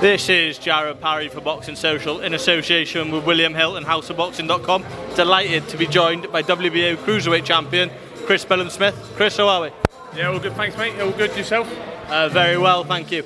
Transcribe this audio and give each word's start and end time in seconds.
This 0.00 0.30
is 0.30 0.56
Jared 0.56 0.98
Parry 1.02 1.28
for 1.28 1.42
Boxing 1.42 1.76
Social 1.76 2.20
in 2.20 2.32
association 2.32 3.10
with 3.10 3.26
William 3.26 3.52
Hill 3.52 3.76
and 3.76 3.84
HouseOfBoxing.com. 3.84 4.82
Delighted 5.14 5.68
to 5.68 5.76
be 5.76 5.86
joined 5.86 6.32
by 6.32 6.42
WBO 6.42 6.96
Cruiserweight 6.96 7.44
Champion 7.44 7.90
Chris 8.24 8.42
Billam-Smith. 8.46 8.94
Chris, 9.16 9.36
how 9.36 9.48
are 9.48 9.60
we? 9.60 9.70
Yeah, 10.16 10.28
all 10.28 10.38
good, 10.38 10.54
thanks, 10.54 10.74
mate. 10.78 10.98
All 11.00 11.10
good 11.10 11.36
yourself? 11.36 11.70
Uh, 12.08 12.30
very 12.30 12.56
well, 12.56 12.82
thank 12.82 13.12
you. 13.12 13.24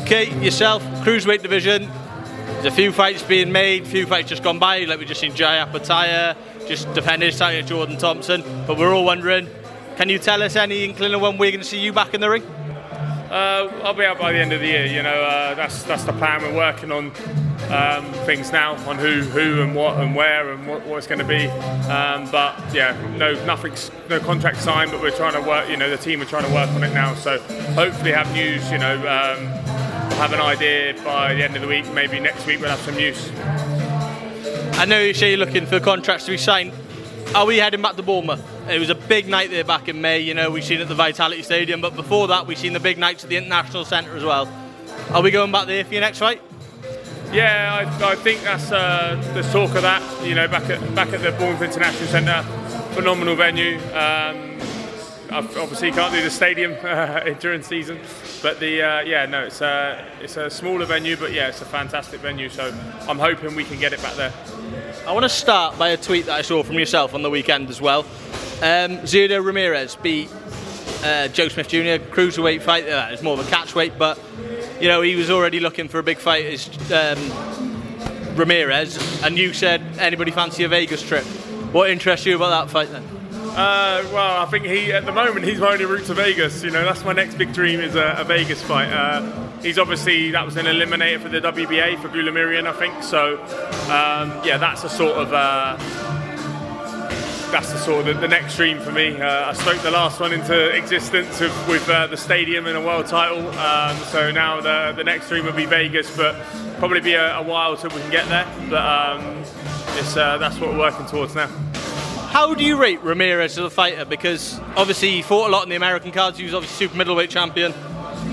Okay, 0.00 0.36
yourself, 0.42 0.82
Cruiserweight 1.04 1.42
division. 1.42 1.88
There's 2.46 2.64
a 2.66 2.70
few 2.72 2.90
fights 2.90 3.22
being 3.22 3.52
made, 3.52 3.84
a 3.84 3.86
few 3.86 4.04
fights 4.04 4.28
just 4.28 4.42
gone 4.42 4.58
by, 4.58 4.80
like 4.80 4.98
we 4.98 5.04
just 5.04 5.20
seen 5.20 5.32
Jai 5.32 5.64
Opetaia, 5.64 6.36
just 6.66 6.92
defended 6.92 7.30
his 7.30 7.38
title 7.38 7.64
Jordan 7.64 7.98
Thompson. 7.98 8.42
But 8.66 8.78
we're 8.78 8.92
all 8.92 9.04
wondering, 9.04 9.48
can 9.94 10.08
you 10.08 10.18
tell 10.18 10.42
us 10.42 10.56
any 10.56 10.82
inkling 10.86 11.14
of 11.14 11.20
when 11.20 11.38
we're 11.38 11.52
going 11.52 11.62
to 11.62 11.66
see 11.66 11.78
you 11.78 11.92
back 11.92 12.14
in 12.14 12.20
the 12.20 12.28
ring? 12.28 12.42
Uh, 13.30 13.72
I'll 13.82 13.94
be 13.94 14.04
out 14.04 14.18
by 14.18 14.32
the 14.32 14.38
end 14.38 14.52
of 14.52 14.60
the 14.60 14.66
year. 14.66 14.86
You 14.86 15.02
know, 15.02 15.22
uh, 15.22 15.54
that's 15.54 15.82
that's 15.82 16.04
the 16.04 16.12
plan. 16.12 16.42
We're 16.42 16.54
working 16.54 16.92
on 16.92 17.06
um, 17.70 18.12
things 18.24 18.52
now 18.52 18.74
on 18.88 18.98
who, 18.98 19.22
who 19.22 19.62
and 19.62 19.74
what 19.74 19.98
and 19.98 20.14
where 20.14 20.52
and 20.52 20.66
what, 20.66 20.86
what 20.86 20.98
it's 20.98 21.08
going 21.08 21.18
to 21.18 21.24
be. 21.24 21.48
Um, 21.88 22.30
but 22.30 22.54
yeah, 22.72 22.96
no, 23.16 23.34
nothing's 23.44 23.90
no 24.08 24.20
contract 24.20 24.58
signed. 24.58 24.92
But 24.92 25.00
we're 25.00 25.16
trying 25.16 25.34
to 25.34 25.46
work. 25.48 25.68
You 25.68 25.76
know, 25.76 25.90
the 25.90 25.96
team 25.96 26.22
are 26.22 26.26
trying 26.26 26.46
to 26.46 26.54
work 26.54 26.70
on 26.70 26.84
it 26.84 26.94
now. 26.94 27.14
So 27.14 27.38
hopefully 27.74 28.12
have 28.12 28.32
news. 28.32 28.70
You 28.70 28.78
know, 28.78 28.96
um, 28.98 29.46
have 30.18 30.32
an 30.32 30.40
idea 30.40 30.94
by 31.04 31.34
the 31.34 31.42
end 31.42 31.56
of 31.56 31.62
the 31.62 31.68
week. 31.68 31.92
Maybe 31.92 32.20
next 32.20 32.46
week 32.46 32.60
we'll 32.60 32.70
have 32.70 32.78
some 32.80 32.94
news. 32.94 33.30
I 34.78 34.84
know 34.84 35.00
you 35.00 35.14
say 35.14 35.30
you're 35.30 35.38
looking 35.38 35.66
for 35.66 35.80
contracts 35.80 36.26
to 36.26 36.30
be 36.30 36.38
signed. 36.38 36.72
Are 37.34 37.44
we 37.44 37.58
heading 37.58 37.82
back 37.82 37.96
to 37.96 38.02
Bournemouth? 38.02 38.42
It 38.68 38.78
was 38.78 38.88
a 38.88 38.94
big 38.94 39.28
night 39.28 39.50
there 39.50 39.64
back 39.64 39.88
in 39.88 40.00
May, 40.00 40.20
you 40.20 40.32
know, 40.32 40.50
we've 40.50 40.64
seen 40.64 40.78
it 40.78 40.82
at 40.82 40.88
the 40.88 40.94
Vitality 40.94 41.42
Stadium, 41.42 41.80
but 41.80 41.94
before 41.94 42.28
that 42.28 42.46
we've 42.46 42.58
seen 42.58 42.72
the 42.72 42.80
big 42.80 42.98
nights 42.98 43.24
at 43.24 43.30
the 43.30 43.36
International 43.36 43.84
Centre 43.84 44.16
as 44.16 44.24
well. 44.24 44.48
Are 45.10 45.22
we 45.22 45.30
going 45.30 45.52
back 45.52 45.66
there 45.66 45.84
for 45.84 45.92
your 45.92 46.00
next 46.00 46.18
fight? 46.18 46.40
Yeah, 47.32 47.86
I, 48.00 48.12
I 48.12 48.14
think 48.14 48.42
that's 48.42 48.72
uh, 48.72 49.20
the 49.34 49.42
talk 49.52 49.74
of 49.74 49.82
that. 49.82 50.02
You 50.24 50.34
know, 50.34 50.48
back 50.48 50.70
at 50.70 50.94
back 50.94 51.12
at 51.12 51.20
the 51.20 51.32
Bournemouth 51.32 51.62
International 51.62 52.06
Centre, 52.06 52.42
phenomenal 52.94 53.34
venue. 53.36 53.78
Um, 53.92 54.55
obviously 55.30 55.90
can't 55.90 56.12
do 56.12 56.22
the 56.22 56.30
stadium 56.30 56.76
uh, 56.82 57.20
during 57.40 57.62
season, 57.62 57.98
but 58.42 58.60
the 58.60 58.82
uh, 58.82 59.00
yeah 59.00 59.26
no 59.26 59.44
it's 59.44 59.60
a 59.60 60.06
it's 60.20 60.36
a 60.36 60.50
smaller 60.50 60.84
venue, 60.86 61.16
but 61.16 61.32
yeah 61.32 61.48
it's 61.48 61.62
a 61.62 61.64
fantastic 61.64 62.20
venue. 62.20 62.48
So 62.48 62.74
I'm 63.08 63.18
hoping 63.18 63.54
we 63.54 63.64
can 63.64 63.78
get 63.78 63.92
it 63.92 64.02
back 64.02 64.14
there. 64.14 64.32
I 65.06 65.12
want 65.12 65.24
to 65.24 65.28
start 65.28 65.78
by 65.78 65.90
a 65.90 65.96
tweet 65.96 66.26
that 66.26 66.34
I 66.34 66.42
saw 66.42 66.62
from 66.62 66.78
yourself 66.78 67.14
on 67.14 67.22
the 67.22 67.30
weekend 67.30 67.70
as 67.70 67.80
well. 67.80 68.00
Um, 68.62 68.98
Zurdo 69.04 69.44
Ramirez 69.44 69.96
beat 69.96 70.30
uh, 71.04 71.28
Joe 71.28 71.48
Smith 71.48 71.68
Jr. 71.68 72.02
cruiserweight 72.12 72.62
fight. 72.62 72.88
Uh, 72.88 73.08
it's 73.10 73.22
more 73.22 73.38
of 73.38 73.40
a 73.40 73.50
catchweight, 73.50 73.98
but 73.98 74.18
you 74.80 74.88
know 74.88 75.02
he 75.02 75.14
was 75.14 75.30
already 75.30 75.60
looking 75.60 75.88
for 75.88 75.98
a 75.98 76.02
big 76.02 76.18
fight 76.18 76.46
as 76.46 76.68
um, 76.92 78.36
Ramirez, 78.36 79.22
and 79.22 79.38
you 79.38 79.52
said 79.52 79.82
anybody 79.98 80.30
fancy 80.30 80.64
a 80.64 80.68
Vegas 80.68 81.02
trip. 81.02 81.24
What 81.72 81.90
interests 81.90 82.26
you 82.26 82.36
about 82.36 82.66
that 82.66 82.72
fight 82.72 82.90
then? 82.90 83.15
Uh, 83.56 84.06
well, 84.12 84.42
I 84.42 84.44
think 84.50 84.66
he 84.66 84.92
at 84.92 85.06
the 85.06 85.12
moment 85.12 85.46
he's 85.46 85.58
my 85.58 85.72
only 85.72 85.86
route 85.86 86.04
to 86.06 86.14
Vegas. 86.14 86.62
You 86.62 86.70
know, 86.70 86.84
that's 86.84 87.02
my 87.04 87.14
next 87.14 87.38
big 87.38 87.54
dream 87.54 87.80
is 87.80 87.94
a, 87.94 88.16
a 88.18 88.24
Vegas 88.24 88.62
fight. 88.62 88.92
Uh, 88.92 89.48
he's 89.62 89.78
obviously 89.78 90.30
that 90.32 90.44
was 90.44 90.58
an 90.58 90.66
eliminator 90.66 91.22
for 91.22 91.30
the 91.30 91.40
WBA 91.40 91.98
for 92.02 92.10
Goulamirian, 92.10 92.66
I 92.66 92.74
think. 92.74 93.02
So 93.02 93.38
um, 93.90 94.44
yeah, 94.44 94.58
that's 94.58 94.84
a 94.84 94.90
sort 94.90 95.16
of. 95.16 95.32
Uh, 95.32 95.78
that's 97.50 97.72
the 97.72 97.78
sort 97.78 98.06
of 98.06 98.14
the, 98.14 98.20
the 98.20 98.28
next 98.28 98.56
dream 98.56 98.78
for 98.80 98.92
me. 98.92 99.18
Uh, 99.18 99.48
I 99.48 99.52
spoke 99.54 99.80
the 99.80 99.90
last 99.90 100.20
one 100.20 100.32
into 100.32 100.68
existence 100.76 101.40
with, 101.40 101.68
with 101.68 101.88
uh, 101.88 102.08
the 102.08 102.16
stadium 102.16 102.66
and 102.66 102.76
a 102.76 102.80
world 102.80 103.06
title. 103.06 103.48
Um, 103.56 103.96
so 104.06 104.30
now 104.32 104.60
the, 104.60 104.92
the 104.96 105.04
next 105.04 105.28
dream 105.28 105.46
would 105.46 105.56
be 105.56 105.64
Vegas, 105.64 106.14
but 106.14 106.34
probably 106.78 107.00
be 107.00 107.14
a, 107.14 107.36
a 107.36 107.42
while 107.42 107.76
till 107.76 107.90
we 107.90 108.00
can 108.00 108.10
get 108.10 108.28
there. 108.28 108.46
But 108.68 108.84
um, 108.84 109.38
it's, 109.96 110.16
uh, 110.16 110.36
that's 110.38 110.58
what 110.58 110.70
we're 110.70 110.78
working 110.78 111.06
towards 111.06 111.34
now. 111.36 111.48
How 112.36 112.52
do 112.52 112.62
you 112.62 112.76
rate 112.76 113.02
Ramirez 113.02 113.56
as 113.56 113.64
a 113.64 113.70
fighter? 113.70 114.04
Because 114.04 114.60
obviously 114.76 115.10
he 115.10 115.22
fought 115.22 115.48
a 115.48 115.50
lot 115.50 115.62
in 115.62 115.70
the 115.70 115.76
American 115.76 116.12
cards. 116.12 116.36
He 116.36 116.44
was 116.44 116.52
obviously 116.52 116.86
super 116.86 116.94
middleweight 116.94 117.30
champion. 117.30 117.72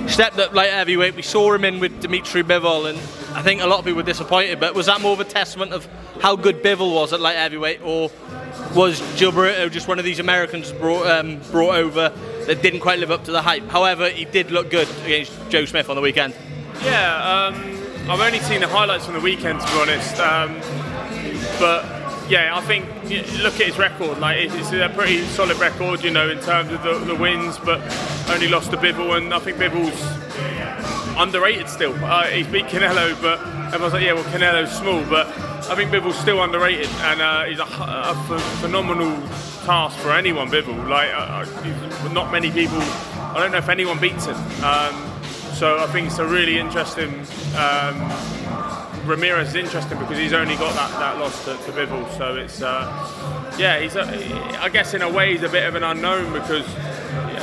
Stepped 0.09 0.38
up 0.40 0.53
light 0.53 0.72
heavyweight. 0.72 1.16
We 1.16 1.22
saw 1.22 1.53
him 1.53 1.64
in 1.64 1.80
with 1.80 2.02
Dimitri 2.02 2.44
Bivol, 2.44 2.90
and 2.90 2.97
I 3.34 3.41
think 3.41 3.62
a 3.62 3.66
lot 3.66 3.80
of 3.80 3.86
people 3.86 4.02
were 4.02 4.03
disappointed. 4.03 4.59
But 4.59 4.75
was 4.75 4.88
that 4.88 5.00
more 5.00 5.14
of 5.14 5.22
a 5.22 5.24
testament 5.24 5.72
of 5.72 5.88
how 6.19 6.36
good 6.36 6.62
Bivol 6.62 6.94
was 6.94 7.14
at 7.14 7.22
light 7.22 7.38
heavyweight, 7.38 7.81
or 7.81 8.12
was 8.75 9.00
Gilberto 9.16 9.72
just 9.72 9.88
one 9.88 10.00
of 10.00 10.03
these 10.03 10.20
Americans 10.20 10.74
brought 10.74 11.08
um, 11.08 11.40
brought 11.50 11.75
over 11.75 12.12
that 12.46 12.62
didn't 12.62 12.81
quite 12.81 13.00
live 13.00 13.09
up 13.09 13.24
to 13.24 13.31
the 13.31 13.41
hype? 13.41 13.70
However, 13.70 14.09
he 14.09 14.25
did 14.25 14.52
look 14.52 14.70
good 14.70 14.90
against 15.06 15.31
Joe 15.50 15.64
Smith 15.64 15.90
on 15.90 15.96
the 15.96 16.02
weekend. 16.02 16.35
Yeah, 16.84 17.53
um, 17.53 18.12
I've 18.12 18.20
only 18.20 18.40
seen 18.40 18.59
the 18.59 18.68
highlights 18.68 19.06
from 19.06 19.14
the 19.14 19.22
weekend 19.22 19.62
to 19.62 19.66
be 19.66 19.80
honest, 19.80 20.20
um, 20.20 20.59
but 21.58 22.03
yeah, 22.29 22.56
I 22.56 22.61
think 22.61 22.85
look 23.41 23.59
at 23.59 23.67
his 23.67 23.78
record. 23.78 24.19
Like 24.19 24.38
it's 24.50 24.72
a 24.72 24.89
pretty 24.89 25.23
solid 25.25 25.57
record, 25.57 26.03
you 26.03 26.11
know, 26.11 26.29
in 26.29 26.39
terms 26.39 26.72
of 26.72 26.84
the, 26.84 27.00
the 27.00 27.16
wins, 27.16 27.57
but 27.59 27.81
only 28.29 28.47
lost 28.47 28.72
to 28.72 28.78
Bivol, 28.78 29.17
and 29.17 29.34
I 29.34 29.39
think 29.39 29.57
Bivol's 29.57 30.01
underrated 31.17 31.69
still. 31.69 31.94
Uh, 32.03 32.23
he's 32.25 32.47
beat 32.47 32.66
Canelo, 32.66 33.19
but 33.22 33.39
everyone's 33.67 33.94
like, 33.94 34.03
yeah, 34.03 34.13
well, 34.13 34.23
Canelo's 34.25 34.72
small, 34.72 35.03
but 35.09 35.28
I 35.69 35.75
think 35.75 35.91
Bivol's 35.91 36.17
still 36.17 36.44
underrated, 36.44 36.88
and 37.01 37.22
uh, 37.22 37.44
he's 37.45 37.59
a, 37.59 37.66
phenomenal 38.61 39.16
task 39.66 39.97
for 40.00 40.11
anyone. 40.11 40.50
Bivol, 40.50 40.88
like 40.90 41.13
uh, 41.13 41.45
uh 41.45 42.13
not 42.13 42.31
many 42.31 42.51
people. 42.51 42.79
I 42.79 43.35
don't 43.40 43.51
know 43.51 43.57
if 43.57 43.69
anyone 43.69 44.00
beats 44.00 44.25
him. 44.25 44.35
Um, 44.63 45.09
so 45.53 45.78
I 45.79 45.88
think 45.88 46.07
it's 46.07 46.19
a 46.19 46.25
really 46.25 46.57
interesting. 46.57 47.09
Um, 47.55 48.43
Ramirez 49.06 49.50
is 49.50 49.56
interesting 49.56 50.00
because 50.00 50.18
he's 50.18 50.34
only 50.34 50.56
got 50.56 50.74
that, 50.75 50.91
that 51.00 51.19
loss 51.19 51.44
to, 51.46 51.53
to 51.58 51.72
Bivol, 51.72 52.09
so 52.18 52.36
it's 52.36 52.62
uh, 52.62 53.53
yeah, 53.58 53.80
he's 53.80 53.96
a, 53.96 54.03
I 54.59 54.69
guess 54.69 54.94
in 54.94 55.02
a 55.02 55.09
way 55.09 55.34
he's 55.34 55.44
a 55.44 55.50
bit 55.50 55.68
of 55.68 55.75
an 55.75 55.84
unknown 55.84 56.31
because 56.31 56.66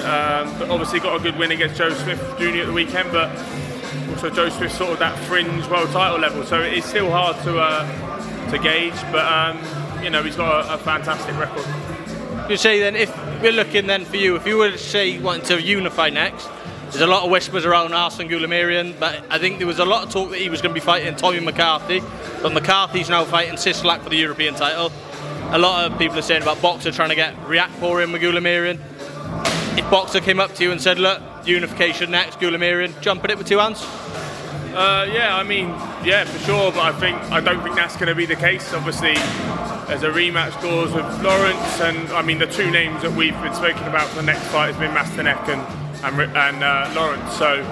um, 0.05 0.71
obviously 0.71 1.01
got 1.01 1.21
a 1.21 1.23
good 1.23 1.37
win 1.39 1.53
against 1.53 1.77
Joe 1.77 1.91
Smith 1.91 2.19
Jr. 2.39 2.61
at 2.61 2.67
the 2.67 2.73
weekend, 2.73 3.13
but 3.13 3.31
also 4.11 4.31
Joe 4.31 4.49
Smith 4.49 4.73
sort 4.73 4.93
of 4.93 4.99
that 5.01 5.19
fringe 5.21 5.67
world 5.69 5.91
title 5.91 6.19
level, 6.19 6.45
so 6.45 6.61
it's 6.61 6.87
still 6.87 7.11
hard 7.11 7.37
to 7.45 7.59
uh, 7.59 8.51
to 8.51 8.59
gauge, 8.59 8.95
but 9.13 9.27
um, 9.27 10.03
you 10.03 10.11
know 10.11 10.23
he's 10.23 10.37
got 10.37 10.67
a, 10.67 10.75
a 10.75 10.79
fantastic 10.79 11.37
record. 11.39 11.67
You 12.51 12.57
say 12.57 12.81
then 12.81 12.97
if 12.97 13.15
we're 13.43 13.53
looking 13.53 13.87
then 13.87 14.05
for 14.05 14.17
you, 14.17 14.35
if 14.37 14.47
you 14.47 14.57
were 14.57 14.71
to 14.71 14.79
say 14.79 15.19
wanting 15.19 15.45
to 15.47 15.63
unify 15.63 16.11
next 16.11 16.49
there's 16.91 17.03
a 17.03 17.07
lot 17.07 17.23
of 17.25 17.31
whispers 17.31 17.65
around 17.65 17.95
Arslan 17.95 18.29
Goulamirian, 18.29 18.99
but 18.99 19.23
I 19.31 19.39
think 19.39 19.59
there 19.59 19.67
was 19.67 19.79
a 19.79 19.85
lot 19.85 20.05
of 20.05 20.13
talk 20.13 20.31
that 20.31 20.41
he 20.41 20.49
was 20.49 20.61
going 20.61 20.75
to 20.75 20.81
be 20.81 20.85
fighting 20.85 21.15
Tommy 21.15 21.39
McCarthy, 21.39 22.03
but 22.43 22.53
McCarthy's 22.53 23.09
now 23.09 23.25
fighting 23.25 23.55
Sisolak 23.55 24.01
for 24.01 24.09
the 24.09 24.17
European 24.17 24.55
title. 24.55 24.91
A 25.53 25.59
lot 25.59 25.91
of 25.91 25.99
people 25.99 26.19
are 26.19 26.23
saying 26.23 26.43
about 26.43 26.57
Boxxer 26.59 26.93
trying 26.93 27.11
to 27.11 27.15
get 27.15 27.35
Riakporhe 27.45 28.05
in 28.05 28.13
with 28.13 28.23
Goulamirian. 28.23 28.81
If 29.79 29.85
Boxxer 29.85 30.21
came 30.21 30.41
up 30.41 30.55
to 30.57 30.65
you 30.65 30.73
and 30.73 30.81
said, 30.81 30.99
look, 30.99 31.23
unification 31.45 32.11
next, 32.11 32.41
Goulamirian, 32.41 33.01
jump 33.01 33.23
at 33.23 33.31
it 33.31 33.39
with 33.39 33.47
two 33.47 33.59
hands? 33.59 33.83
Uh, 34.75 35.09
yeah, 35.13 35.37
I 35.37 35.45
mean, 35.45 35.69
yeah, 36.05 36.25
for 36.25 36.39
sure, 36.45 36.73
but 36.73 36.81
I 36.81 36.93
think 36.99 37.17
I 37.33 37.41
don't 37.41 37.63
think 37.63 37.77
that's 37.77 37.97
going 37.97 38.09
to 38.09 38.15
be 38.15 38.27
the 38.27 38.37
case. 38.37 38.73
Obviously, 38.73 39.15
there's 39.87 40.03
a 40.03 40.11
rematch 40.11 40.53
clause 40.61 40.93
with 40.93 41.23
Lawrence, 41.23 41.81
and 41.81 42.09
I 42.11 42.23
mean 42.23 42.39
the 42.39 42.47
two 42.47 42.71
names 42.71 43.03
that 43.03 43.13
we've 43.13 43.35
been 43.43 43.55
speaking 43.55 43.85
about 43.85 44.09
for 44.09 44.17
the 44.17 44.23
next 44.23 44.47
fight 44.47 44.75
has 44.75 44.77
been 44.77 44.93
Masternak 44.93 45.49
and 45.49 45.90
and, 46.03 46.21
and 46.37 46.65
uh, 46.65 46.93
Lawrence. 46.95 47.37
So 47.37 47.63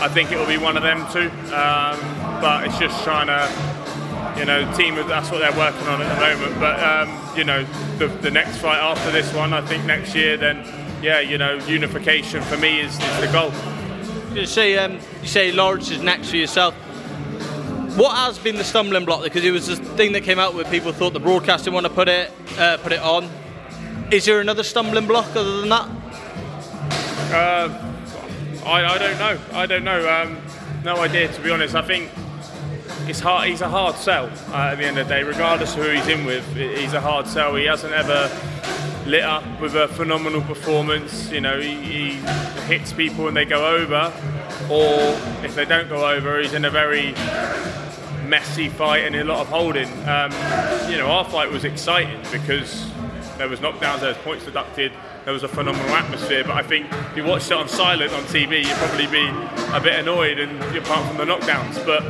I 0.00 0.08
think 0.08 0.32
it 0.32 0.38
will 0.38 0.46
be 0.46 0.58
one 0.58 0.76
of 0.76 0.82
them 0.82 1.06
two. 1.12 1.30
Um, 1.54 2.24
but 2.40 2.66
it's 2.66 2.78
just 2.78 3.02
trying 3.04 3.28
to, 3.28 4.38
you 4.38 4.44
know, 4.44 4.70
team. 4.76 4.96
That's 4.96 5.30
what 5.30 5.38
they're 5.38 5.56
working 5.56 5.86
on 5.88 6.02
at 6.02 6.14
the 6.14 6.20
moment. 6.20 6.60
But 6.60 6.82
um, 6.82 7.38
you 7.38 7.44
know, 7.44 7.64
the, 7.98 8.08
the 8.08 8.30
next 8.30 8.58
fight 8.58 8.78
after 8.78 9.10
this 9.10 9.32
one, 9.32 9.52
I 9.52 9.60
think 9.62 9.84
next 9.84 10.14
year, 10.14 10.36
then 10.36 10.64
yeah, 11.02 11.20
you 11.20 11.38
know, 11.38 11.54
unification 11.66 12.42
for 12.42 12.56
me 12.56 12.80
is, 12.80 12.92
is 12.94 13.20
the 13.20 13.28
goal. 13.32 13.52
You 14.34 14.46
say 14.46 14.76
um, 14.78 14.98
you 15.22 15.28
say 15.28 15.52
Lawrence 15.52 15.90
is 15.90 16.02
next 16.02 16.30
for 16.30 16.36
yourself. 16.36 16.74
What 17.96 18.16
has 18.16 18.38
been 18.38 18.56
the 18.56 18.64
stumbling 18.64 19.04
block? 19.04 19.22
Because 19.22 19.44
it 19.44 19.52
was 19.52 19.68
the 19.68 19.76
thing 19.76 20.12
that 20.12 20.22
came 20.22 20.40
out 20.40 20.54
where 20.54 20.64
people 20.64 20.92
thought 20.92 21.12
the 21.12 21.20
broadcast 21.20 21.64
didn't 21.64 21.74
want 21.74 21.86
to 21.86 21.92
put 21.92 22.08
it 22.08 22.32
uh, 22.58 22.76
put 22.78 22.92
it 22.92 23.00
on. 23.00 23.30
Is 24.10 24.24
there 24.26 24.40
another 24.40 24.64
stumbling 24.64 25.06
block 25.06 25.34
other 25.36 25.60
than 25.60 25.68
that? 25.70 25.88
Uh, 27.34 27.94
I, 28.64 28.84
I 28.84 28.98
don't 28.98 29.18
know. 29.18 29.40
I 29.52 29.66
don't 29.66 29.84
know. 29.84 30.08
Um, 30.08 30.38
no 30.84 30.96
idea, 30.98 31.32
to 31.32 31.40
be 31.42 31.50
honest. 31.50 31.74
I 31.74 31.82
think 31.82 32.10
it's 33.08 33.18
hard. 33.18 33.48
He's 33.48 33.60
a 33.60 33.68
hard 33.68 33.96
sell 33.96 34.26
uh, 34.50 34.70
at 34.70 34.76
the 34.76 34.84
end 34.84 34.98
of 34.98 35.08
the 35.08 35.14
day, 35.14 35.24
regardless 35.24 35.74
of 35.74 35.82
who 35.82 35.90
he's 35.90 36.06
in 36.06 36.24
with. 36.24 36.46
He's 36.54 36.92
a 36.92 37.00
hard 37.00 37.26
sell. 37.26 37.56
He 37.56 37.64
hasn't 37.64 37.92
ever 37.92 38.30
lit 39.04 39.24
up 39.24 39.42
with 39.60 39.74
a 39.74 39.88
phenomenal 39.88 40.42
performance. 40.42 41.32
You 41.32 41.40
know, 41.40 41.60
he, 41.60 41.74
he 41.74 42.10
hits 42.68 42.92
people 42.92 43.26
and 43.26 43.36
they 43.36 43.44
go 43.44 43.76
over, 43.76 44.12
or 44.70 44.94
if 45.44 45.56
they 45.56 45.64
don't 45.64 45.88
go 45.88 46.08
over, 46.08 46.40
he's 46.40 46.54
in 46.54 46.64
a 46.64 46.70
very 46.70 47.14
messy 48.28 48.68
fight 48.68 49.04
and 49.04 49.16
a 49.16 49.24
lot 49.24 49.40
of 49.40 49.48
holding. 49.48 49.88
Um, 50.08 50.30
you 50.88 50.98
know, 50.98 51.08
our 51.10 51.24
fight 51.24 51.50
was 51.50 51.64
exciting 51.64 52.20
because 52.30 52.88
there 53.38 53.48
was 53.48 53.60
knockdowns, 53.60 54.00
there 54.00 54.10
was 54.10 54.18
points 54.18 54.44
deducted, 54.44 54.92
there 55.24 55.32
was 55.32 55.42
a 55.42 55.48
phenomenal 55.48 55.88
atmosphere. 55.90 56.44
But 56.44 56.56
I 56.56 56.62
think 56.62 56.86
if 56.92 57.16
you 57.16 57.24
watched 57.24 57.50
it 57.50 57.56
on 57.56 57.68
silent 57.68 58.12
on 58.12 58.22
TV, 58.24 58.64
you'd 58.64 58.76
probably 58.76 59.06
be 59.06 59.26
a 59.74 59.80
bit 59.80 59.98
annoyed, 59.98 60.38
and 60.38 60.60
apart 60.76 61.06
from 61.08 61.16
the 61.16 61.24
knockdowns. 61.24 61.84
But 61.84 62.02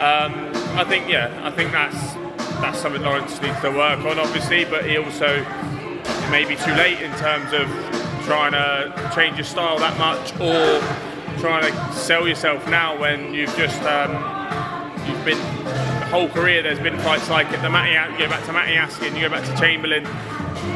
um, 0.00 0.52
I 0.76 0.84
think, 0.84 1.08
yeah, 1.08 1.40
I 1.42 1.50
think 1.50 1.72
that's 1.72 2.14
that's 2.60 2.78
something 2.78 3.02
Lawrence 3.02 3.40
needs 3.42 3.60
to 3.60 3.70
work 3.70 4.00
on, 4.00 4.18
obviously. 4.18 4.64
But 4.64 4.86
he 4.86 4.96
also 4.96 5.44
may 6.30 6.44
be 6.44 6.56
too 6.56 6.72
late 6.74 7.00
in 7.00 7.12
terms 7.18 7.52
of 7.52 7.68
trying 8.24 8.52
to 8.52 9.12
change 9.14 9.36
your 9.36 9.44
style 9.44 9.78
that 9.78 9.98
much, 9.98 10.32
or 10.40 10.80
trying 11.40 11.72
to 11.72 11.92
sell 11.92 12.28
yourself 12.28 12.68
now 12.68 12.98
when 12.98 13.34
you've 13.34 13.54
just 13.56 13.80
um, 13.82 14.12
you've 15.08 15.24
been 15.24 15.38
the 15.64 16.06
whole 16.10 16.28
career. 16.28 16.62
There's 16.62 16.78
been 16.78 16.98
fights 16.98 17.28
like. 17.28 17.50
The 17.50 17.70
Matty, 17.70 18.12
you 18.12 18.18
go 18.18 18.28
back 18.28 18.44
to 18.46 18.52
Matty 18.52 18.76
Askin, 18.76 19.14
you 19.16 19.22
go 19.22 19.30
back 19.30 19.44
to 19.44 19.56
Chamberlain. 19.60 20.06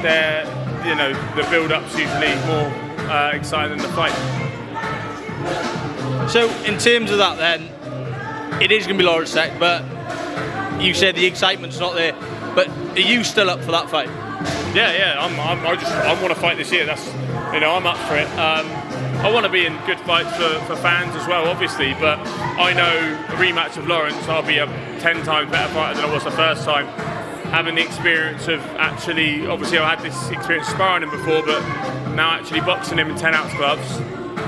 They're 0.02 0.44
you 0.86 0.94
know 0.94 1.12
the 1.34 1.42
build-up's 1.50 1.98
usually 1.98 2.34
more 2.46 2.70
uh, 3.10 3.32
exciting 3.32 3.76
than 3.76 3.86
the 3.86 3.92
fight. 3.94 4.14
So 6.30 6.48
in 6.64 6.78
terms 6.78 7.10
of 7.10 7.18
that, 7.18 7.38
then 7.38 7.62
it 8.62 8.72
is 8.72 8.86
going 8.86 8.98
to 8.98 9.02
be 9.02 9.08
Lawrence 9.08 9.32
Tech, 9.32 9.58
but 9.58 9.82
you 10.80 10.94
said 10.94 11.14
the 11.14 11.26
excitement's 11.26 11.78
not 11.78 11.94
there. 11.94 12.12
But 12.54 12.68
are 12.68 13.00
you 13.00 13.22
still 13.22 13.50
up 13.50 13.60
for 13.60 13.72
that 13.72 13.90
fight? 13.90 14.08
Yeah, 14.74 14.92
yeah. 14.92 15.16
I'm, 15.18 15.38
I'm, 15.38 15.66
i 15.66 15.76
just 15.76 15.92
I 15.92 16.20
want 16.20 16.34
to 16.34 16.40
fight 16.40 16.56
this 16.56 16.72
year. 16.72 16.86
That's 16.86 17.06
you 17.52 17.60
know 17.60 17.72
I'm 17.72 17.86
up 17.86 17.98
for 18.08 18.16
it. 18.16 18.28
Um, 18.38 18.66
I 19.24 19.30
want 19.32 19.46
to 19.46 19.52
be 19.52 19.66
in 19.66 19.76
good 19.86 19.98
fights 20.00 20.34
for, 20.36 20.48
for 20.66 20.76
fans 20.76 21.14
as 21.16 21.26
well, 21.26 21.48
obviously. 21.48 21.94
But 21.94 22.18
I 22.18 22.72
know 22.72 23.16
a 23.28 23.38
rematch 23.38 23.76
of 23.76 23.86
Lawrence, 23.86 24.28
I'll 24.28 24.42
be 24.42 24.58
a 24.58 24.66
ten 25.00 25.22
times 25.24 25.50
better 25.50 25.72
fighter 25.72 26.00
than 26.00 26.10
I 26.10 26.12
was 26.12 26.24
the 26.24 26.30
first 26.30 26.64
time. 26.64 26.86
Having 27.56 27.76
the 27.76 27.82
experience 27.82 28.48
of 28.48 28.60
actually, 28.76 29.46
obviously, 29.46 29.78
I 29.78 29.94
had 29.94 30.04
this 30.04 30.28
experience 30.28 30.68
sparring 30.68 31.02
him 31.02 31.10
before, 31.10 31.42
but 31.42 31.62
now 32.10 32.32
actually 32.32 32.60
boxing 32.60 32.98
him 32.98 33.08
in 33.08 33.16
10 33.16 33.34
ounce 33.34 33.54
gloves 33.54 33.96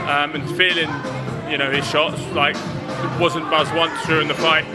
um, 0.04 0.34
and 0.34 0.46
feeling, 0.58 0.90
you 1.50 1.56
know, 1.56 1.70
his 1.70 1.88
shots 1.88 2.20
like 2.32 2.54
wasn't 3.18 3.48
buzzed 3.50 3.74
once 3.74 3.98
during 4.06 4.28
the 4.28 4.34
fight. 4.34 4.66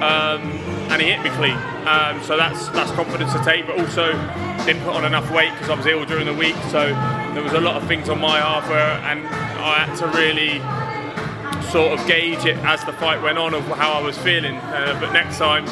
Um, 0.00 0.52
and 0.92 1.02
he 1.02 1.10
hit 1.10 1.24
me 1.24 1.30
clean. 1.30 1.56
Um, 1.88 2.22
so 2.22 2.36
that's 2.36 2.68
that's 2.68 2.92
confidence 2.92 3.32
to 3.32 3.42
take, 3.42 3.66
but 3.66 3.76
also 3.80 4.12
didn't 4.64 4.84
put 4.84 4.94
on 4.94 5.04
enough 5.04 5.28
weight 5.32 5.50
because 5.54 5.68
I 5.68 5.74
was 5.74 5.86
ill 5.86 6.04
during 6.04 6.26
the 6.26 6.34
week. 6.34 6.54
So 6.70 6.94
there 7.34 7.42
was 7.42 7.54
a 7.54 7.60
lot 7.60 7.74
of 7.74 7.88
things 7.88 8.08
on 8.08 8.20
my 8.20 8.38
half 8.38 8.70
and 8.70 9.26
I 9.26 9.84
had 9.84 9.96
to 9.96 10.06
really 10.16 10.60
sort 11.72 11.98
of 11.98 12.06
gauge 12.06 12.44
it 12.44 12.56
as 12.58 12.84
the 12.84 12.92
fight 12.92 13.20
went 13.20 13.36
on 13.36 13.52
of 13.52 13.64
how 13.64 13.94
I 13.94 14.00
was 14.00 14.16
feeling. 14.16 14.54
Uh, 14.54 14.96
but 15.00 15.12
next 15.12 15.38
time, 15.38 15.66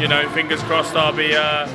you 0.00 0.08
know, 0.08 0.28
fingers 0.30 0.62
crossed, 0.62 0.94
I'll 0.94 1.12
be. 1.12 1.34
Uh, 1.34 1.68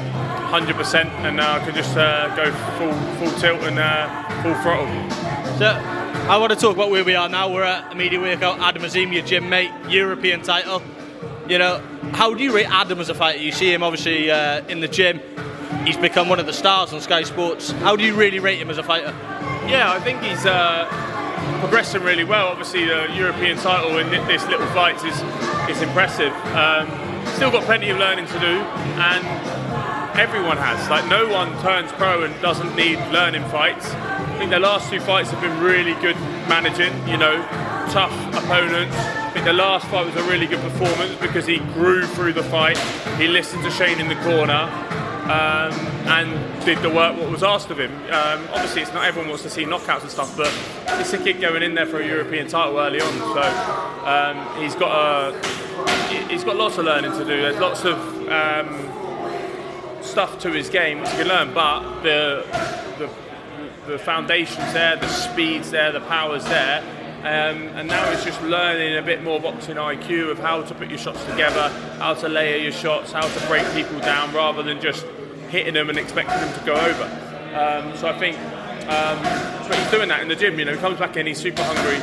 100% 0.50 1.06
and 1.06 1.40
uh, 1.40 1.60
I 1.62 1.64
can 1.64 1.76
just 1.76 1.96
uh, 1.96 2.36
go 2.36 2.52
full 2.80 2.94
full 3.18 3.40
tilt 3.40 3.62
and 3.62 3.78
uh, 3.78 4.42
full 4.42 4.56
throttle. 4.64 4.88
So 5.60 5.68
I 6.28 6.38
want 6.38 6.52
to 6.52 6.56
talk 6.56 6.76
about 6.76 6.90
where 6.90 7.04
we 7.04 7.14
are 7.14 7.30
now. 7.30 7.54
We're 7.54 7.64
at 7.64 7.92
Immediate 7.92 8.20
Workout, 8.20 8.60
Adam 8.60 8.84
Azim, 8.84 9.14
your 9.14 9.24
gym 9.24 9.48
mate, 9.48 9.72
European 9.88 10.42
title. 10.42 10.82
You 11.48 11.60
know, 11.60 11.84
how 12.14 12.34
do 12.34 12.44
you 12.44 12.52
rate 12.52 12.68
Adam 12.68 13.00
as 13.00 13.10
a 13.10 13.14
fighter? 13.14 13.38
You 13.38 13.52
see 13.52 13.72
him 13.72 13.84
obviously 13.84 14.32
uh, 14.32 14.66
in 14.68 14.80
the 14.80 14.88
gym. 14.88 15.22
He's 15.86 15.98
become 15.98 16.30
one 16.30 16.40
of 16.40 16.48
the 16.48 16.54
stars 16.54 16.94
on 16.94 17.02
Sky 17.02 17.22
Sports. 17.24 17.70
How 17.72 17.96
do 17.96 18.04
you 18.04 18.16
really 18.16 18.40
rate 18.40 18.60
him 18.60 18.72
as 18.72 18.80
a 18.80 18.84
fighter? 18.84 19.14
Yeah, 19.68 19.92
I 19.92 20.00
think 20.00 20.20
he's 20.24 20.48
uh, 20.48 20.88
progressing 21.60 22.02
really 22.02 22.24
well. 22.24 22.48
Obviously, 22.48 22.86
the 22.86 23.08
European 23.14 23.58
title 23.58 24.00
in 24.00 24.10
this 24.10 24.44
little 24.48 24.68
fight 24.68 24.96
is 25.06 25.22
is 25.70 25.84
impressive. 25.84 26.34
Um, 26.56 27.09
still 27.40 27.52
got 27.52 27.64
plenty 27.64 27.90
of 27.90 27.98
learning 27.98 28.26
to 28.26 28.38
do, 28.42 28.60
and 29.00 30.20
everyone 30.20 30.58
has. 30.58 30.90
Like, 30.90 31.08
no 31.08 31.26
one 31.30 31.58
turns 31.62 31.90
pro 31.94 32.24
and 32.24 32.42
doesn't 32.42 32.76
need 32.76 32.98
learning 33.14 33.46
fights. 33.46 33.90
I 33.92 34.38
think 34.38 34.52
the 34.52 34.60
last 34.60 34.90
two 34.90 35.00
fights 35.00 35.32
have 35.32 35.40
been 35.40 35.58
really 35.64 35.94
good 36.02 36.18
managing. 36.50 36.92
You 37.08 37.16
know, 37.16 37.38
tough 37.92 38.12
opponents. 38.36 38.94
I 38.94 39.30
think 39.32 39.46
the 39.46 39.54
last 39.54 39.88
fight 39.88 40.06
was 40.06 40.18
a 40.18 40.24
really 40.30 40.48
good 40.48 40.60
performance 40.60 41.16
because 41.22 41.46
he 41.46 41.60
grew 41.60 42.06
through 42.08 42.34
the 42.34 42.44
fight. 42.44 42.78
He 43.18 43.30
listened 43.30 43.64
to 43.64 43.72
Shane 43.72 44.02
in 44.02 44.10
the 44.10 44.16
corner. 44.16 44.70
Um, 45.30 45.72
and 46.10 46.66
did 46.66 46.80
the 46.80 46.90
work 46.90 47.16
what 47.16 47.30
was 47.30 47.44
asked 47.44 47.70
of 47.70 47.80
him. 47.80 47.92
Um, 48.12 48.48
obviously, 48.52 48.82
it's 48.82 48.92
not 48.92 49.06
everyone 49.06 49.30
wants 49.30 49.44
to 49.44 49.50
see 49.50 49.64
knockouts 49.64 50.02
and 50.02 50.10
stuff, 50.10 50.36
but 50.36 50.52
it's 51.00 51.14
a 51.14 51.20
kid 51.20 51.40
going 51.40 51.62
in 51.62 51.76
there 51.76 51.86
for 51.86 52.02
a 52.02 52.06
European 52.06 52.48
title 52.48 52.80
early 52.80 53.00
on. 53.00 53.14
So 53.14 53.44
um, 54.08 54.62
he's 54.62 54.74
got 54.74 54.90
a 54.90 55.69
he's 56.30 56.44
got 56.44 56.56
lots 56.56 56.78
of 56.78 56.86
learning 56.86 57.12
to 57.12 57.20
do. 57.20 57.42
There's 57.42 57.60
lots 57.60 57.86
of 57.86 57.98
um, 58.30 60.04
stuff 60.04 60.40
to 60.40 60.52
his 60.52 60.70
game 60.70 61.00
which 61.00 61.10
he 61.10 61.18
can 61.18 61.28
learn, 61.28 61.54
but 61.54 62.02
the 62.02 62.46
the 62.98 63.10
the 63.88 64.00
foundations 64.00 64.74
there, 64.74 64.96
the 64.96 65.08
speeds 65.08 65.72
there, 65.72 65.92
the 65.92 66.02
powers 66.02 66.44
there. 66.46 66.82
Um, 67.20 67.68
and 67.76 67.90
now 67.90 68.10
it's 68.12 68.24
just 68.24 68.42
learning 68.44 68.98
a 68.98 69.02
bit 69.02 69.24
more 69.24 69.42
boxing 69.42 69.76
IQ 69.76 70.32
of 70.32 70.40
how 70.40 70.62
to 70.62 70.74
put 70.74 70.88
your 70.88 70.98
shots 70.98 71.22
together, 71.26 71.68
how 71.98 72.14
to 72.14 72.30
layer 72.30 72.58
your 72.58 72.72
shots, 72.72 73.12
how 73.12 73.28
to 73.28 73.48
break 73.48 73.70
people 73.74 74.00
down 74.00 74.34
rather 74.34 74.64
than 74.64 74.80
just 74.80 75.06
hitting 75.50 75.74
them 75.74 75.90
and 75.90 75.98
expecting 75.98 76.40
them 76.40 76.58
to 76.58 76.66
go 76.66 76.76
over. 76.76 77.04
Um, 77.54 77.98
so 77.98 78.08
I 78.08 78.18
think 78.18 78.38
um, 78.90 79.22
but 79.22 79.78
he's 79.78 79.92
doing 79.92 80.10
that 80.10 80.22
in 80.22 80.28
the 80.28 80.36
gym. 80.36 80.58
You 80.58 80.66
know, 80.66 80.74
he 80.74 80.80
comes 80.80 80.98
back 80.98 81.16
in, 81.16 81.28
he's 81.28 81.38
super 81.38 81.62
hungry, 81.62 81.98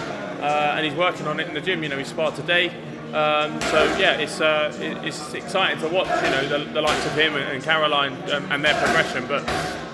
and 0.44 0.84
he's 0.86 0.94
working 0.94 1.26
on 1.26 1.40
it 1.40 1.48
in 1.48 1.54
the 1.54 1.60
gym. 1.60 1.82
You 1.82 1.88
know, 1.88 1.98
he 1.98 2.04
sparred 2.04 2.34
today. 2.34 2.68
Um, 3.12 3.60
so 3.62 3.84
yeah, 3.98 4.18
it's 4.18 4.40
uh, 4.40 4.76
it's 4.80 5.32
exciting 5.32 5.80
to 5.80 5.88
watch. 5.88 6.08
You 6.24 6.30
know, 6.30 6.48
the, 6.48 6.72
the 6.72 6.82
likes 6.82 7.06
of 7.06 7.12
him 7.12 7.36
and, 7.36 7.62
Caroline 7.62 8.12
um, 8.30 8.50
and 8.50 8.64
their 8.64 8.74
progression. 8.74 9.26
But 9.26 9.44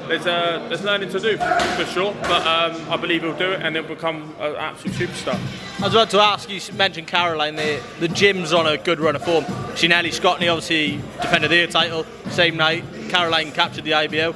there's 0.09 0.27
uh, 0.27 0.65
there's 0.69 0.83
learning 0.83 1.11
to 1.11 1.21
do 1.21 1.37
for 1.37 1.85
sure. 1.85 2.15
But 2.23 2.47
um, 2.47 2.91
I 2.91 2.97
believe 2.97 3.23
he'll 3.23 3.37
do 3.37 3.53
it 3.53 3.63
and 3.63 3.77
he'll 3.77 3.87
become 3.87 4.35
an 4.41 4.57
absolute 4.57 4.97
superstar. 4.97 5.39
I 5.81 5.85
was 5.85 5.95
about 5.95 6.11
to 6.11 6.21
ask 6.21 6.51
you 6.51 6.61
mentioned 6.75 7.07
Caroline. 7.07 7.57
The 7.57 7.83
the 8.01 8.09
gym's 8.09 8.53
on 8.53 8.67
a 8.67 8.79
good 8.79 8.99
run 8.99 9.15
of 9.15 9.25
form. 9.25 9.45
She 9.77 9.93
Ellie 9.93 10.11
Scotney 10.11 10.51
obviously 10.51 10.97
defended 11.21 11.51
their 11.51 11.67
title 11.67 12.05
same 12.31 12.57
night. 12.57 12.85
Caroline 13.09 13.53
captured 13.53 13.85
the 13.85 13.95
IBO. 13.95 14.35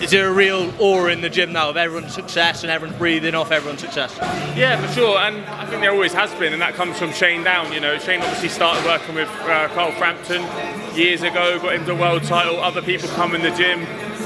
Is 0.00 0.10
there 0.10 0.28
a 0.28 0.32
real 0.32 0.72
aura 0.78 1.10
in 1.10 1.22
the 1.22 1.30
gym 1.30 1.52
now 1.52 1.70
of 1.70 1.76
everyone's 1.76 2.12
success 2.12 2.62
and 2.62 2.70
everyone's 2.70 2.98
breathing 2.98 3.34
off 3.34 3.50
everyone's 3.50 3.80
success? 3.80 4.14
Yeah, 4.54 4.80
for 4.80 4.92
sure, 4.92 5.18
and 5.18 5.44
I 5.46 5.64
think 5.66 5.80
there 5.80 5.90
always 5.90 6.12
has 6.12 6.32
been, 6.34 6.52
and 6.52 6.60
that 6.60 6.74
comes 6.74 6.98
from 6.98 7.12
Shane 7.12 7.42
Down. 7.42 7.72
You 7.72 7.80
know, 7.80 7.98
Shane 7.98 8.20
obviously 8.20 8.50
started 8.50 8.84
working 8.84 9.14
with 9.14 9.28
uh, 9.28 9.68
Carl 9.68 9.92
Frampton 9.92 10.42
years 10.94 11.22
ago, 11.22 11.58
got 11.60 11.74
him 11.74 11.86
the 11.86 11.94
world 11.94 12.24
title. 12.24 12.60
Other 12.60 12.82
people 12.82 13.08
come 13.10 13.34
in 13.34 13.40
the 13.40 13.50
gym, 13.50 13.80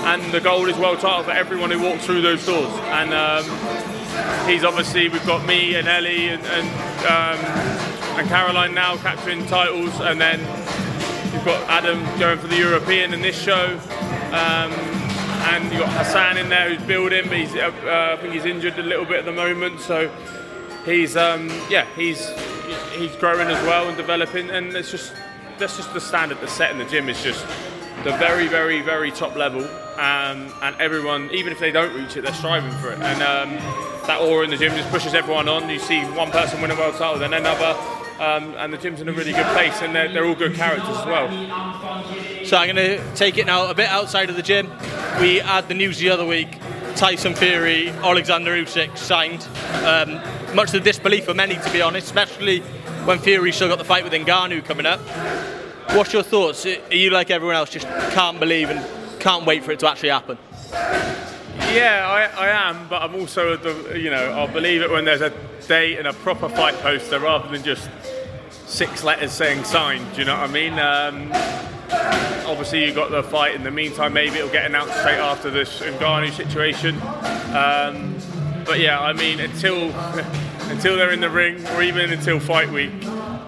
and 0.04 0.20
the 0.32 0.40
goal 0.40 0.68
is 0.68 0.76
world 0.76 0.98
title 0.98 1.22
for 1.22 1.30
everyone 1.30 1.70
who 1.70 1.80
walks 1.80 2.04
through 2.04 2.22
those 2.22 2.44
doors. 2.44 2.72
And 2.86 3.14
um, 3.14 4.48
he's 4.48 4.64
obviously 4.64 5.08
we've 5.08 5.26
got 5.26 5.46
me 5.46 5.76
and 5.76 5.86
Ellie 5.86 6.30
and 6.30 6.42
and, 6.46 6.68
um, 7.06 8.18
and 8.18 8.28
Caroline 8.28 8.74
now 8.74 8.96
capturing 8.96 9.46
titles, 9.46 10.00
and 10.00 10.20
then 10.20 10.40
We've 11.32 11.44
got 11.44 11.70
Adam 11.70 12.02
going 12.18 12.38
for 12.38 12.48
the 12.48 12.56
European 12.58 13.14
in 13.14 13.22
this 13.22 13.40
show. 13.40 13.78
Um, 14.32 14.72
and 15.40 15.64
you've 15.73 15.80
got 15.80 15.92
Hassan 15.92 16.37
in 16.37 16.49
there 16.49 16.75
who's 16.75 16.87
building, 16.87 17.25
but 17.28 17.37
he's, 17.38 17.54
uh, 17.54 17.73
uh, 17.85 18.16
I 18.16 18.20
think 18.20 18.35
he's 18.35 18.44
injured 18.44 18.78
a 18.78 18.82
little 18.82 19.04
bit 19.04 19.18
at 19.20 19.25
the 19.25 19.32
moment. 19.32 19.80
So 19.80 20.11
he's, 20.85 21.16
um, 21.16 21.49
yeah, 21.68 21.87
he's 21.97 22.28
he's 22.97 23.14
growing 23.16 23.49
as 23.49 23.62
well 23.64 23.88
and 23.88 23.97
developing, 23.97 24.50
and 24.50 24.75
it's 24.75 24.90
just 24.90 25.12
that's 25.59 25.76
just 25.76 25.92
the 25.92 26.00
standard 26.00 26.38
that's 26.40 26.52
set 26.52 26.70
in 26.70 26.78
the 26.78 26.85
gym 26.85 27.09
is 27.09 27.23
just 27.23 27.44
the 28.04 28.12
very, 28.16 28.47
very, 28.47 28.80
very 28.80 29.11
top 29.11 29.37
level, 29.37 29.62
um, 29.99 30.52
and 30.62 30.75
everyone, 30.78 31.28
even 31.32 31.52
if 31.52 31.59
they 31.59 31.70
don't 31.70 31.94
reach 31.94 32.16
it, 32.16 32.23
they're 32.23 32.32
striving 32.32 32.73
for 32.78 32.92
it. 32.92 32.99
And 33.00 33.23
um, 33.23 33.56
that 34.06 34.20
aura 34.23 34.44
in 34.44 34.50
the 34.50 34.56
gym 34.56 34.75
just 34.75 34.88
pushes 34.90 35.12
everyone 35.12 35.49
on. 35.49 35.68
You 35.68 35.78
see 35.78 36.00
one 36.04 36.30
person 36.30 36.62
win 36.62 36.70
a 36.70 36.76
world 36.76 36.94
title, 36.94 37.18
then 37.18 37.35
another, 37.35 37.76
um, 38.20 38.54
and 38.58 38.72
the 38.72 38.78
gym's 38.78 39.00
in 39.00 39.08
a 39.08 39.12
really 39.12 39.32
good 39.32 39.46
place, 39.46 39.80
and 39.82 39.94
they're, 39.94 40.12
they're 40.12 40.26
all 40.26 40.34
good 40.34 40.54
characters 40.54 40.96
as 40.96 41.06
well. 41.06 41.28
So 42.44 42.56
I'm 42.56 42.74
going 42.74 42.76
to 42.76 43.14
take 43.14 43.38
it 43.38 43.46
now 43.46 43.70
a 43.70 43.74
bit 43.74 43.88
outside 43.88 44.28
of 44.28 44.36
the 44.36 44.42
gym. 44.42 44.70
We 45.20 45.36
had 45.36 45.68
the 45.68 45.74
news 45.74 45.98
the 45.98 46.10
other 46.10 46.26
week. 46.26 46.58
Tyson 46.96 47.34
Fury, 47.34 47.88
Alexander 47.88 48.52
Usyk 48.52 48.98
signed. 48.98 49.48
Um, 49.84 50.20
much 50.54 50.72
to 50.72 50.78
the 50.78 50.84
disbelief 50.84 51.28
of 51.28 51.36
many, 51.36 51.54
to 51.54 51.72
be 51.72 51.80
honest, 51.80 52.08
especially 52.08 52.60
when 53.06 53.18
Fury 53.18 53.52
still 53.52 53.68
got 53.68 53.78
the 53.78 53.84
fight 53.84 54.04
with 54.04 54.12
Ngannou 54.12 54.64
coming 54.64 54.84
up. 54.84 55.00
What's 55.96 56.12
your 56.12 56.22
thoughts? 56.22 56.66
Are 56.66 56.94
you 56.94 57.10
like 57.10 57.30
everyone 57.30 57.56
else, 57.56 57.70
just 57.70 57.86
can't 58.12 58.38
believe 58.38 58.68
and 58.68 59.20
can't 59.20 59.46
wait 59.46 59.64
for 59.64 59.72
it 59.72 59.80
to 59.80 59.88
actually 59.88 60.10
happen? 60.10 60.36
Yeah, 61.72 62.30
I, 62.36 62.46
I 62.46 62.68
am, 62.68 62.88
but 62.88 63.00
I'm 63.00 63.14
also, 63.14 63.56
the, 63.56 63.96
you 63.96 64.10
know, 64.10 64.32
I'll 64.32 64.48
believe 64.48 64.82
it 64.82 64.90
when 64.90 65.04
there's 65.04 65.20
a 65.20 65.32
date 65.68 65.98
and 65.98 66.08
a 66.08 66.12
proper 66.12 66.48
fight 66.48 66.74
poster 66.80 67.20
rather 67.20 67.48
than 67.48 67.62
just 67.62 67.88
six 68.66 69.04
letters 69.04 69.30
saying 69.30 69.62
signed. 69.62 70.04
Do 70.12 70.18
you 70.18 70.24
know 70.24 70.34
what 70.34 70.50
I 70.50 70.52
mean? 70.52 70.72
Um, 70.80 71.30
obviously, 72.50 72.84
you 72.84 72.92
got 72.92 73.12
the 73.12 73.22
fight. 73.22 73.54
In 73.54 73.62
the 73.62 73.70
meantime, 73.70 74.12
maybe 74.12 74.38
it'll 74.38 74.50
get 74.50 74.66
announced 74.66 74.98
straight 74.98 75.18
after 75.18 75.48
this 75.48 75.80
Ngannou 75.80 76.32
situation. 76.32 76.96
Um, 77.54 78.16
but 78.64 78.80
yeah, 78.80 79.00
I 79.00 79.12
mean, 79.12 79.38
until 79.38 79.90
until 80.70 80.96
they're 80.96 81.12
in 81.12 81.20
the 81.20 81.30
ring, 81.30 81.64
or 81.68 81.82
even 81.82 82.12
until 82.12 82.40
fight 82.40 82.70
week, 82.70 82.92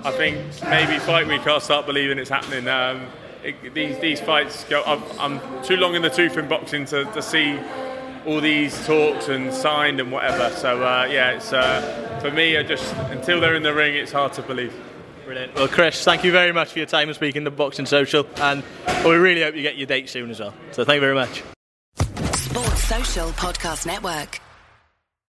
I 0.05 0.13
think 0.13 0.39
maybe 0.63 1.01
fight 1.01 1.27
week 1.27 1.45
I'll 1.49 1.59
start 1.59 1.87
believing 1.87 2.19
it's 2.19 2.31
happening. 2.31 2.69
Um, 2.69 3.07
it, 3.43 3.75
these 3.75 3.99
these 3.99 4.21
fights 4.21 4.63
go. 4.65 4.85
I'm, 4.85 5.03
I'm, 5.19 5.65
too 5.65 5.77
long 5.77 5.97
in 5.97 6.03
the 6.03 6.11
tooth 6.11 6.37
in 6.37 6.47
boxing 6.47 6.85
to, 6.87 7.05
to 7.05 7.21
see 7.21 7.59
all 8.27 8.41
these 8.41 8.87
talks 8.87 9.29
and 9.29 9.53
signed 9.53 10.01
and 10.01 10.13
whatever. 10.13 10.55
So 10.57 10.83
uh, 10.83 11.09
yeah, 11.11 11.33
it's 11.33 11.53
uh, 11.53 12.19
for 12.21 12.31
me. 12.31 12.57
I 12.57 12.63
just 12.63 12.95
until 13.11 13.41
they're 13.41 13.55
in 13.55 13.63
the 13.63 13.75
ring, 13.75 13.95
it's 13.95 14.13
hard 14.13 14.33
to 14.35 14.43
believe. 14.43 14.75
Brilliant. 15.25 15.55
Well, 15.55 15.69
Chris, 15.69 16.03
thank 16.05 16.25
you 16.25 16.33
very 16.33 16.53
much 16.53 16.73
for 16.73 16.79
your 16.79 16.87
time 16.87 17.09
and 17.09 17.15
speaking 17.15 17.45
to 17.45 17.51
Boxing 17.51 17.87
Social, 17.87 18.27
and 18.37 18.63
we 19.05 19.15
really 19.15 19.43
hope 19.43 19.55
you 19.55 19.63
get 19.63 19.77
your 19.77 19.87
date 19.87 20.09
soon 20.09 20.31
as 20.31 20.41
well. 20.41 20.55
So 20.73 20.85
thank 20.85 20.97
you 20.97 21.01
very 21.01 21.15
much. 21.15 21.43
Sports 22.35 22.85
Social 22.85 23.29
Podcast 23.31 23.87
Network. 23.87 24.41